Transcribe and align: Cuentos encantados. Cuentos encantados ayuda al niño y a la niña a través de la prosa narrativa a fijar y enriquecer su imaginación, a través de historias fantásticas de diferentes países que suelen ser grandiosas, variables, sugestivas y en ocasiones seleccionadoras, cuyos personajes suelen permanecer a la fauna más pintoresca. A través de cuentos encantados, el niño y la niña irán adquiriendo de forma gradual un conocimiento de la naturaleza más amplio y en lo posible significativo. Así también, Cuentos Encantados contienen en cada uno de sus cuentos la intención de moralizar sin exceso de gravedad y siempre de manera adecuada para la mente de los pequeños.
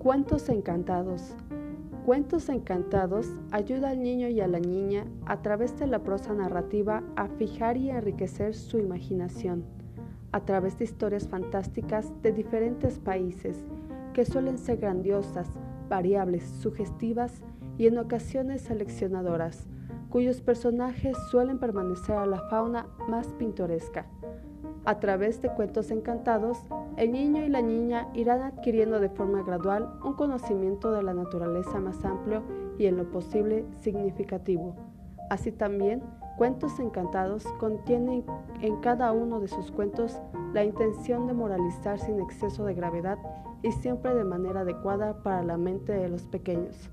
Cuentos 0.00 0.48
encantados. 0.48 1.34
Cuentos 2.06 2.48
encantados 2.48 3.26
ayuda 3.50 3.90
al 3.90 4.02
niño 4.02 4.28
y 4.28 4.40
a 4.40 4.48
la 4.48 4.58
niña 4.58 5.04
a 5.26 5.42
través 5.42 5.78
de 5.78 5.86
la 5.86 5.98
prosa 5.98 6.32
narrativa 6.32 7.02
a 7.16 7.28
fijar 7.28 7.76
y 7.76 7.90
enriquecer 7.90 8.54
su 8.54 8.78
imaginación, 8.78 9.62
a 10.32 10.40
través 10.46 10.78
de 10.78 10.84
historias 10.84 11.28
fantásticas 11.28 12.10
de 12.22 12.32
diferentes 12.32 12.98
países 12.98 13.58
que 14.14 14.24
suelen 14.24 14.56
ser 14.56 14.78
grandiosas, 14.78 15.50
variables, 15.90 16.44
sugestivas 16.44 17.42
y 17.76 17.86
en 17.86 17.98
ocasiones 17.98 18.62
seleccionadoras, 18.62 19.68
cuyos 20.10 20.40
personajes 20.40 21.16
suelen 21.30 21.58
permanecer 21.58 22.16
a 22.16 22.26
la 22.26 22.40
fauna 22.50 22.86
más 23.08 23.28
pintoresca. 23.38 24.06
A 24.84 24.98
través 24.98 25.40
de 25.40 25.50
cuentos 25.50 25.90
encantados, 25.90 26.58
el 26.96 27.12
niño 27.12 27.44
y 27.44 27.48
la 27.48 27.62
niña 27.62 28.08
irán 28.14 28.42
adquiriendo 28.42 28.98
de 28.98 29.08
forma 29.08 29.42
gradual 29.42 29.88
un 30.04 30.14
conocimiento 30.14 30.92
de 30.92 31.02
la 31.02 31.14
naturaleza 31.14 31.78
más 31.80 32.04
amplio 32.04 32.42
y 32.78 32.86
en 32.86 32.96
lo 32.96 33.10
posible 33.10 33.64
significativo. 33.82 34.74
Así 35.28 35.52
también, 35.52 36.02
Cuentos 36.40 36.80
Encantados 36.80 37.44
contienen 37.58 38.24
en 38.62 38.76
cada 38.76 39.12
uno 39.12 39.40
de 39.40 39.48
sus 39.48 39.70
cuentos 39.70 40.18
la 40.54 40.64
intención 40.64 41.26
de 41.26 41.34
moralizar 41.34 41.98
sin 41.98 42.18
exceso 42.18 42.64
de 42.64 42.72
gravedad 42.72 43.18
y 43.62 43.72
siempre 43.72 44.14
de 44.14 44.24
manera 44.24 44.60
adecuada 44.60 45.22
para 45.22 45.42
la 45.42 45.58
mente 45.58 45.92
de 45.92 46.08
los 46.08 46.26
pequeños. 46.26 46.90